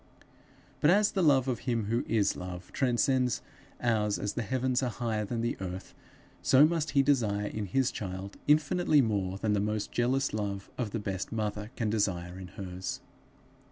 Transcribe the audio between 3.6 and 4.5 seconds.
ours as the